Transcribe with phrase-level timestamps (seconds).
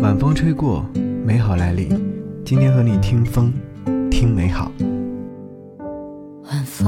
[0.00, 0.82] 晚风吹过，
[1.26, 1.90] 美好来临。
[2.42, 3.52] 今天和你听风，
[4.10, 4.72] 听美好。
[6.44, 6.86] 晚风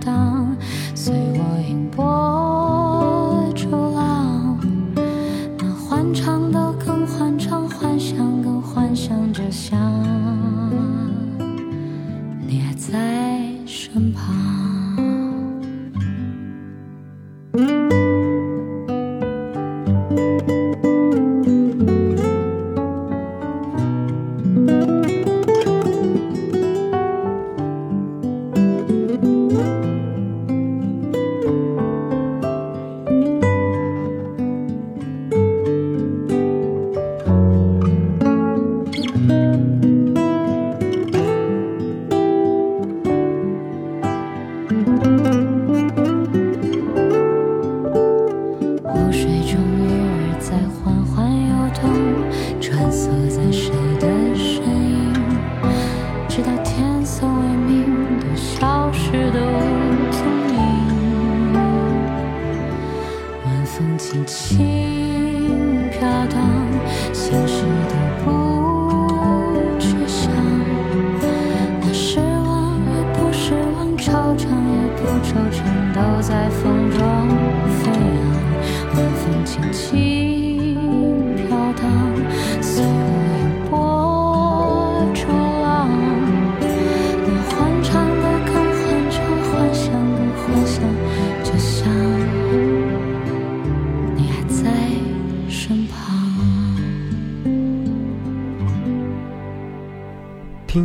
[0.00, 0.27] 轻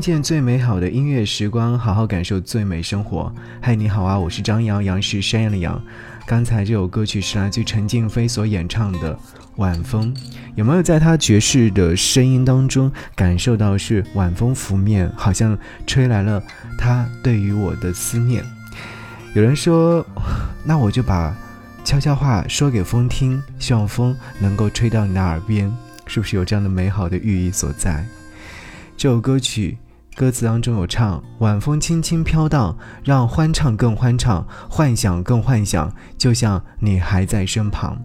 [0.04, 3.34] 见最美好的音乐时光，好好感受最美生活。
[3.62, 5.82] 嗨，你好啊，我是张扬，杨是山羊的羊。
[6.26, 9.14] 刚才这首歌曲是来自陈静飞所演唱的
[9.56, 10.14] 《晚风》，
[10.56, 16.44] 有没有在他爵士的声音当中感受到是晚风拂面，好像吹来了
[16.78, 18.44] 他对于我的思念？
[19.34, 20.06] 有人说，
[20.66, 21.34] 那我就把
[21.86, 25.74] 悄悄话说给风听，希望风能够吹到你的耳边，
[26.08, 28.06] 是不是有这样的美好的寓意所在？
[28.96, 29.78] 这首歌曲
[30.16, 38.00] 歌词当中有唱：“晚风轻轻飘荡，让欢唱更欢唱，幻想更幻想，就像你还在身旁。”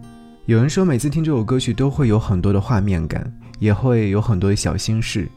[0.47, 5.29] 有人说，每次听这首歌曲都会有很多的画面感，也会有很多的小心事。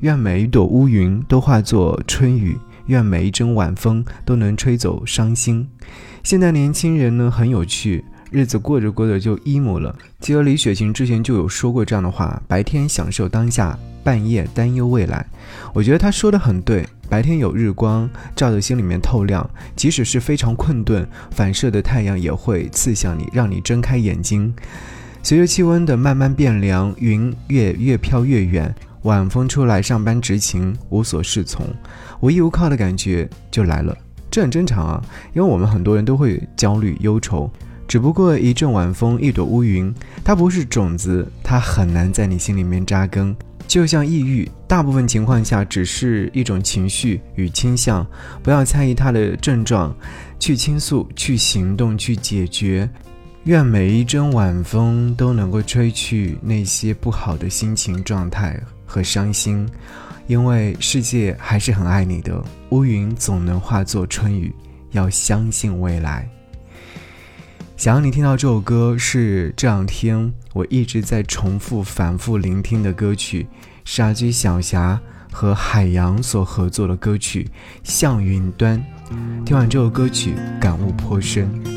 [0.00, 5.66] 愿每一朵乌云都化作春雨，愿每一阵晚风都能吹走伤心。
[6.22, 8.04] 现在年轻人呢很有趣，
[8.36, 9.96] 日子过着过着就 emo 了。
[10.20, 15.24] 记得李雪琴之前就有说过这样的话：白天享受当下，半夜担忧未来。
[15.72, 16.86] 我觉得她说的很对。
[17.08, 24.54] 白天有日光照着心里面透亮，即使是非常困顿，反射的太阳也会刺向你，让你睁开眼睛。
[25.22, 28.74] 随着气温的慢慢变凉，云越越飘越远，
[29.04, 31.66] 晚风出来上班执勤，无所适从，
[32.20, 33.96] 无依无靠的感觉就来了。
[34.30, 37.50] 这很正常啊，因为我们很多人都会焦虑忧愁。
[37.88, 39.94] 只不过一阵晚风，一朵乌云，
[40.24, 43.34] 它不是种子，它很难在你心里面扎根。
[43.68, 48.06] 就像抑郁，大部分情况下只是一种情绪与倾向，
[48.42, 49.94] 不要猜疑它的症状，
[50.38, 52.88] 去倾诉，去行动，去解决。
[53.44, 59.68] 愿每一阵晚风都能够吹去那些不好的心情状态和伤心，
[60.26, 62.42] 因为世界还是很爱你的。
[62.70, 64.52] 乌云总能化作春雨，
[64.92, 66.28] 要相信未来。
[67.76, 73.46] 想让你听到这首歌是这两天我一直在重复、反复聆听的歌曲，
[73.84, 74.98] 沙居小霞
[75.30, 77.44] 和海洋所合作的歌曲
[77.84, 78.82] 《向云端》。
[79.44, 81.75] 听完这首歌曲，感悟颇深。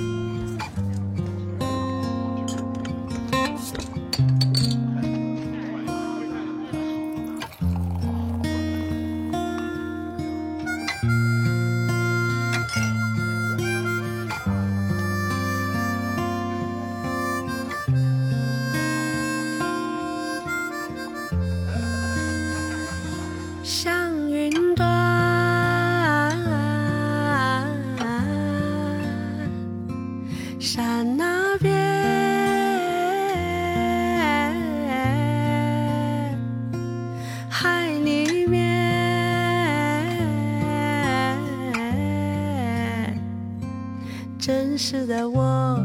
[44.79, 45.77] 真实的我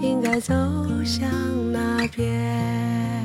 [0.00, 0.54] 应该走
[1.04, 1.28] 向
[1.72, 3.21] 哪边？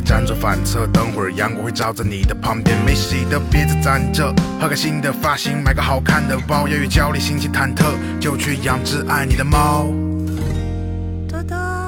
[0.00, 0.86] 辗转反侧。
[0.92, 6.68] 等会儿阳光会照在你的旁边，没洗的别再攒着，换个新的发型，买个好看的包。
[6.68, 7.84] 要与焦虑，心情忐忑，
[8.20, 9.86] 就去养只爱你的猫。
[11.28, 11.79] 多多。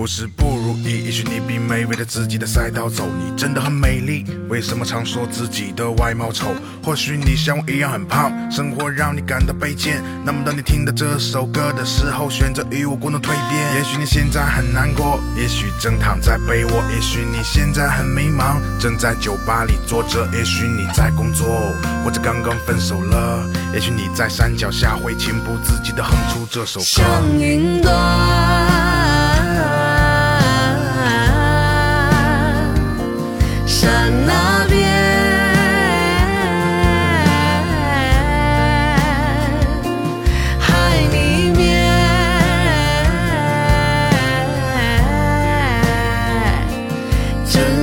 [0.00, 4.24] 不是不如意，也许你比美味的自己的赛道走，你真的很美丽。
[4.48, 6.54] 为什么常说自己的外貌丑？
[6.82, 10.02] 或许你像我一样很胖，生活让你感到卑贱。
[10.24, 13.74] 那么当你听到这首歌的时候，选择与我共同蜕变。
[13.74, 21.46] 也许你现在很难过，也许正躺在被窝，也许你现在很迷茫，正在酒吧里坐着，也许你在工作，
[22.02, 23.46] 或者刚刚分手了。
[23.74, 26.86] 也许你在山脚下会情不自禁地哼出这首歌。
[26.86, 27.94] 像云端，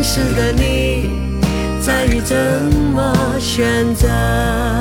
[0.08, 1.10] 真实的你
[1.82, 2.38] 在于怎
[2.94, 4.77] 么选择。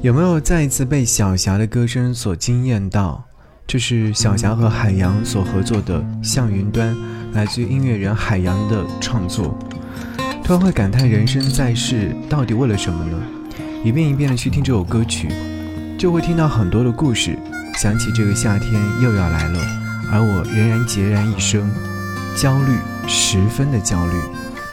[0.00, 3.24] 有没有再一次被小霞的歌声所惊艳到？
[3.66, 6.94] 这是小霞和海洋所合作的《向云端》，
[7.32, 9.58] 来自于音乐人海洋的创作。
[10.44, 13.20] 突然会感叹人生在世到底为了什么呢？
[13.84, 15.28] 一遍一遍的去听这首歌曲，
[15.98, 17.36] 就会听到很多的故事，
[17.76, 19.60] 想起这个夏天又要来了，
[20.12, 21.68] 而我仍然孑然一身，
[22.36, 22.78] 焦虑，
[23.08, 24.12] 十分的焦虑。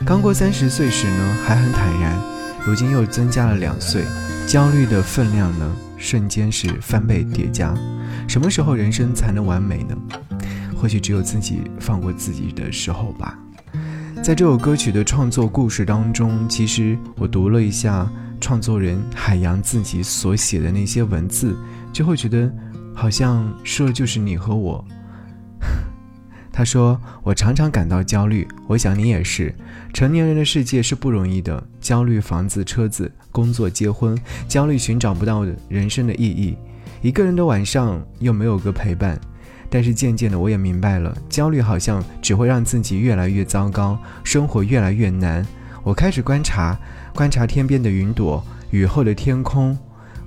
[0.06, 2.16] 刚过三十岁时呢，还很坦然，
[2.64, 4.04] 如今又增加了两岁。
[4.48, 7.74] 焦虑的分量呢，瞬间是翻倍叠加。
[8.28, 9.96] 什么时候人生才能完美呢？
[10.78, 13.38] 或许只有自己放过自己的时候吧。
[14.24, 18.10] 在这首歌曲的创作故事当中，其实我读了一下
[18.40, 21.58] 创作人海洋自己所写的那些文字，
[21.92, 22.52] 就会觉得
[22.94, 24.86] 好像说的就是你和我。
[26.58, 29.54] 他说：“我常常感到焦虑，我想你也是。
[29.94, 36.56] 成年人的世界是不容易的，焦虑房子、车子、工作、结婚，焦虑寻找不到人生的意义。
[37.02, 39.20] 一个人的晚上又没有个陪伴。
[39.70, 45.46] 但是渐渐的，我也明白了，焦虑好像只会让自己越来越糟糕，生活越来越难。
[45.84, 46.80] 我开始观察，
[47.14, 49.78] 观察天边的云朵，雨后的天空。”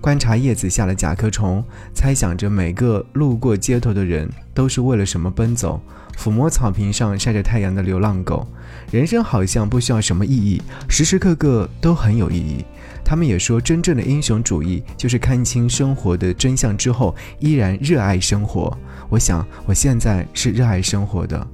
[0.00, 1.62] 观察叶子下的甲壳虫，
[1.92, 5.80] 猜想着每个路过街头的人都是为了什么奔走，
[6.16, 8.46] 抚摸草坪上晒着太阳的流浪狗。
[8.90, 12.64] 人生好像不需要什么意义，时时刻刻都很有意义。
[13.04, 18.76] 他们也说，真正的英雄主义就是看清生活的真相之后，依然热爱生活。
[19.08, 21.46] 我想，我现在是热爱生活的。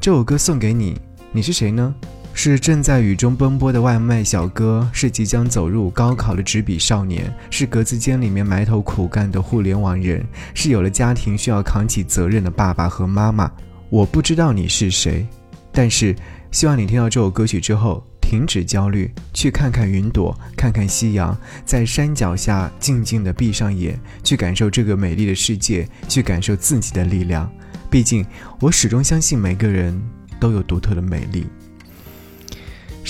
[0.00, 0.98] 这首歌送给你，
[1.32, 1.94] 你是谁呢？
[2.42, 13.52] 是正在雨中奔波的外卖小哥，是即将走入高考的纸笔少年，是格子间里面埋头苦干的互联网人，是有了家庭需要扛起责任的爸爸和妈妈。
[13.90, 15.26] 我不知道你是谁，
[15.70, 16.16] 但是
[16.50, 18.02] 希望你听到这首歌曲之后。
[18.22, 27.50] 停止焦虑，去看看云朵，看看夕阳，在山脚下静静地闭上眼，去感受这个美丽的世界，去感受自己的力量。
[27.90, 28.24] 毕竟，
[28.60, 30.00] 我始终相信每个人
[30.38, 31.44] 都有独特的美丽。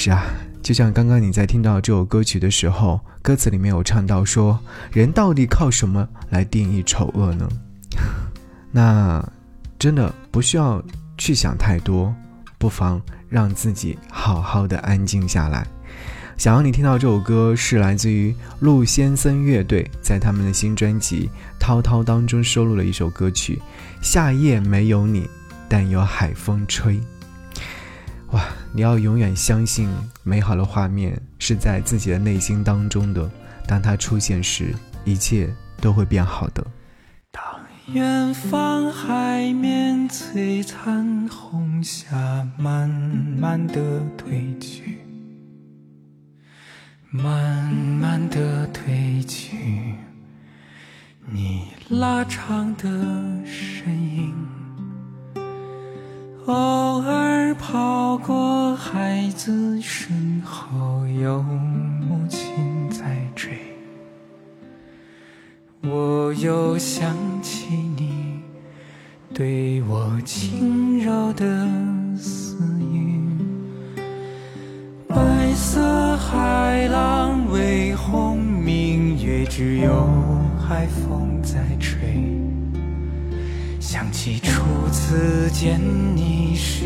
[0.03, 0.25] 是啊，
[0.63, 4.59] 就像刚刚你在听到这首歌曲的时候，歌词里面有唱到说
[4.93, 7.47] ：“人到底靠什么来定义丑恶呢？”
[8.73, 9.23] 那
[9.79, 10.83] 真的不需要
[11.19, 12.15] 去想太多，
[12.57, 12.99] 不妨。
[13.29, 15.65] 让自己好好的安静下来。
[16.39, 21.31] 想要你听到这首歌是来自于陆先森乐队在他们的新专辑
[21.61, 23.57] 《涛涛》当中收录了一首歌曲
[24.01, 25.29] 《夏夜没有你，
[25.69, 26.95] 但有海风吹》。
[28.33, 29.89] 哇，你要永远相信
[30.23, 33.29] 美好的画面是在自己的内心当中的，
[33.67, 34.73] 当它出现时，
[35.05, 36.65] 一切都会变好的。
[37.33, 37.43] 当
[37.93, 44.99] 远方海面璀璨，红霞慢慢的褪去，
[47.11, 49.57] 慢慢的褪去，
[51.29, 52.85] 你拉长的
[53.45, 54.33] 身影，
[56.53, 63.53] 偶尔跑过孩子身后，有母亲在追，
[65.83, 68.41] 我又想起你。
[69.33, 71.69] 对我轻柔的
[72.19, 73.21] 私语，
[75.07, 80.05] 白色海浪微红，明月只有
[80.59, 81.80] 海风在。
[84.23, 85.81] 起初次见
[86.15, 86.85] 你时，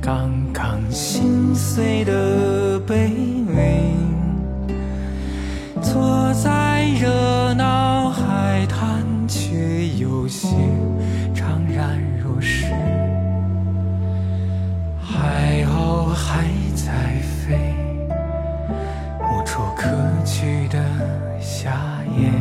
[0.00, 3.96] 刚刚心碎的背影，
[5.80, 10.48] 坐在热闹海滩，却有些
[11.32, 11.44] 怅。
[11.72, 12.66] 然若是
[15.00, 16.42] 海鸥还
[16.74, 17.72] 在飞，
[19.20, 19.86] 无处可
[20.24, 20.82] 去的
[21.40, 21.70] 夏
[22.18, 22.32] 夜。